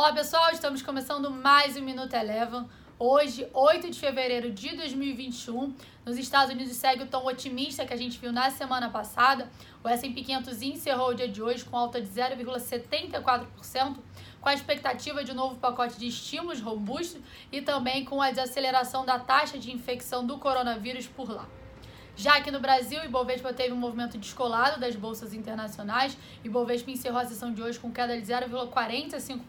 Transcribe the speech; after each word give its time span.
Olá 0.00 0.14
pessoal, 0.14 0.50
estamos 0.50 0.80
começando 0.80 1.30
mais 1.30 1.76
um 1.76 1.82
Minuto 1.82 2.14
Eleven. 2.14 2.66
Hoje, 2.98 3.46
8 3.52 3.90
de 3.90 4.00
fevereiro 4.00 4.50
de 4.50 4.74
2021, 4.74 5.74
nos 6.06 6.16
Estados 6.16 6.54
Unidos 6.54 6.74
segue 6.74 7.02
o 7.02 7.06
tom 7.06 7.26
otimista 7.26 7.84
que 7.84 7.92
a 7.92 7.96
gente 7.98 8.18
viu 8.18 8.32
na 8.32 8.50
semana 8.50 8.88
passada. 8.88 9.50
O 9.84 9.88
S&P 9.90 10.22
500 10.22 10.62
encerrou 10.62 11.10
o 11.10 11.14
dia 11.14 11.28
de 11.28 11.42
hoje 11.42 11.66
com 11.66 11.76
alta 11.76 12.00
de 12.00 12.08
0,74%, 12.08 13.98
com 14.40 14.48
a 14.48 14.54
expectativa 14.54 15.22
de 15.22 15.32
um 15.32 15.34
novo 15.34 15.56
pacote 15.56 15.98
de 15.98 16.06
estímulos 16.06 16.62
robusto 16.62 17.22
e 17.52 17.60
também 17.60 18.02
com 18.02 18.22
a 18.22 18.30
desaceleração 18.30 19.04
da 19.04 19.18
taxa 19.18 19.58
de 19.58 19.70
infecção 19.70 20.26
do 20.26 20.38
coronavírus 20.38 21.06
por 21.06 21.30
lá. 21.30 21.46
Já 22.20 22.36
aqui 22.36 22.50
no 22.50 22.60
Brasil, 22.60 23.02
Ibovespa 23.02 23.50
teve 23.50 23.72
um 23.72 23.78
movimento 23.78 24.18
descolado 24.18 24.78
das 24.78 24.94
bolsas 24.94 25.32
internacionais. 25.32 26.14
Ibovespa 26.44 26.90
encerrou 26.90 27.18
a 27.18 27.24
sessão 27.24 27.50
de 27.50 27.62
hoje 27.62 27.78
com 27.78 27.90
queda 27.90 28.14
de 28.20 28.26
0,45%. 28.26 29.40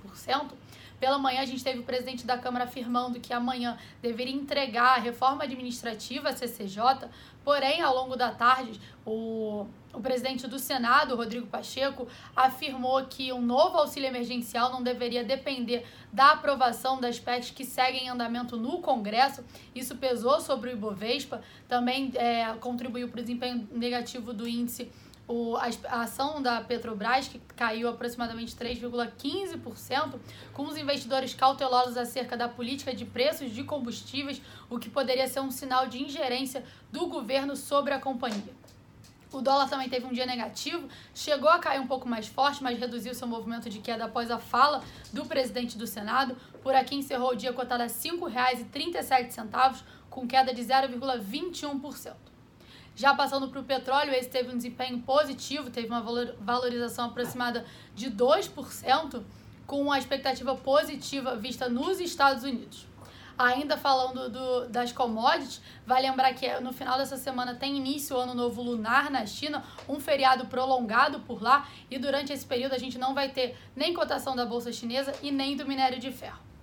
Pela 1.01 1.17
manhã, 1.17 1.41
a 1.41 1.45
gente 1.45 1.63
teve 1.63 1.79
o 1.79 1.83
presidente 1.83 2.27
da 2.27 2.37
Câmara 2.37 2.65
afirmando 2.65 3.19
que 3.19 3.33
amanhã 3.33 3.75
deveria 4.03 4.35
entregar 4.35 4.97
a 4.97 4.99
reforma 4.99 5.45
administrativa, 5.45 6.29
a 6.29 6.37
CCJ, 6.37 7.09
porém, 7.43 7.81
ao 7.81 7.95
longo 7.95 8.15
da 8.15 8.29
tarde, 8.29 8.79
o, 9.03 9.65
o 9.91 9.99
presidente 9.99 10.45
do 10.45 10.59
Senado, 10.59 11.15
Rodrigo 11.15 11.47
Pacheco, 11.47 12.07
afirmou 12.35 13.03
que 13.05 13.33
um 13.33 13.41
novo 13.41 13.79
auxílio 13.79 14.07
emergencial 14.07 14.71
não 14.71 14.83
deveria 14.83 15.23
depender 15.23 15.87
da 16.13 16.33
aprovação 16.33 17.01
das 17.01 17.19
PECs 17.19 17.49
que 17.49 17.65
seguem 17.65 18.05
em 18.05 18.09
andamento 18.09 18.55
no 18.55 18.77
Congresso. 18.77 19.43
Isso 19.73 19.95
pesou 19.95 20.39
sobre 20.39 20.69
o 20.69 20.73
Ibovespa, 20.73 21.41
também 21.67 22.11
é, 22.13 22.53
contribuiu 22.59 23.09
para 23.09 23.21
o 23.21 23.23
desempenho 23.23 23.67
negativo 23.71 24.31
do 24.33 24.47
índice 24.47 24.91
o, 25.31 25.55
a, 25.55 25.69
a, 25.87 26.01
ação 26.01 26.41
da 26.41 26.59
Petrobras, 26.59 27.29
que 27.29 27.39
caiu 27.55 27.87
aproximadamente 27.87 28.53
3,15%, 28.53 30.19
com 30.51 30.63
os 30.63 30.75
investidores 30.75 31.33
cautelosos 31.33 31.95
acerca 31.95 32.35
da 32.35 32.49
política 32.49 32.93
de 32.93 33.05
preços 33.05 33.49
de 33.51 33.63
combustíveis, 33.63 34.41
o 34.69 34.77
que 34.77 34.89
poderia 34.89 35.27
ser 35.27 35.39
um 35.39 35.49
sinal 35.49 35.87
de 35.87 36.03
ingerência 36.03 36.65
do 36.91 37.07
governo 37.07 37.55
sobre 37.55 37.93
a 37.93 37.99
companhia. 37.99 38.53
O 39.31 39.39
dólar 39.39 39.69
também 39.69 39.87
teve 39.87 40.05
um 40.05 40.11
dia 40.11 40.25
negativo, 40.25 40.89
chegou 41.15 41.49
a 41.49 41.59
cair 41.59 41.79
um 41.79 41.87
pouco 41.87 42.09
mais 42.09 42.27
forte, 42.27 42.61
mas 42.61 42.77
reduziu 42.77 43.15
seu 43.15 43.25
movimento 43.25 43.69
de 43.69 43.79
queda 43.79 44.03
após 44.03 44.29
a 44.29 44.37
fala 44.37 44.83
do 45.13 45.25
presidente 45.25 45.77
do 45.77 45.87
Senado. 45.87 46.35
Por 46.61 46.75
aqui 46.75 46.95
encerrou 46.95 47.31
o 47.31 47.35
dia 47.35 47.53
cotado 47.53 47.83
a 47.83 47.85
R$ 47.85 47.91
5,37, 47.93 49.83
com 50.09 50.27
queda 50.27 50.53
de 50.53 50.61
0,21%. 50.61 52.30
Já 52.95 53.13
passando 53.13 53.47
para 53.47 53.59
o 53.59 53.63
petróleo, 53.63 54.13
esse 54.13 54.29
teve 54.29 54.51
um 54.51 54.57
desempenho 54.57 54.99
positivo, 54.99 55.69
teve 55.69 55.87
uma 55.87 56.01
valorização 56.39 57.05
aproximada 57.05 57.65
de 57.95 58.11
2%, 58.11 59.23
com 59.65 59.89
a 59.89 59.97
expectativa 59.97 60.53
positiva 60.53 61.35
vista 61.37 61.69
nos 61.69 62.01
Estados 62.01 62.43
Unidos. 62.43 62.85
Ainda 63.37 63.77
falando 63.77 64.29
do, 64.29 64.67
das 64.67 64.91
commodities, 64.91 65.61
vai 65.87 66.01
lembrar 66.01 66.33
que 66.33 66.47
no 66.59 66.73
final 66.73 66.97
dessa 66.97 67.15
semana 67.15 67.55
tem 67.55 67.77
início 67.77 68.15
o 68.15 68.19
Ano 68.19 68.35
Novo 68.35 68.61
Lunar 68.61 69.09
na 69.09 69.25
China, 69.25 69.63
um 69.87 69.99
feriado 69.99 70.45
prolongado 70.47 71.21
por 71.21 71.41
lá, 71.41 71.67
e 71.89 71.97
durante 71.97 72.33
esse 72.33 72.45
período 72.45 72.73
a 72.73 72.77
gente 72.77 72.97
não 72.97 73.13
vai 73.15 73.29
ter 73.29 73.57
nem 73.73 73.93
cotação 73.93 74.35
da 74.35 74.45
Bolsa 74.45 74.73
Chinesa 74.73 75.13
e 75.23 75.31
nem 75.31 75.55
do 75.55 75.65
minério 75.65 75.99
de 75.99 76.11
ferro. 76.11 76.50